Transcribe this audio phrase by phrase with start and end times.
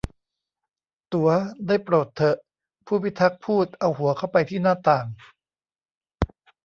[1.13, 1.29] 'ตั๋ว
[1.67, 2.37] ได้โปรดเถอะ!'
[2.85, 5.05] ผู้พิทักษ์พูดเอาหัวเข้าไปที่หน้าต่าง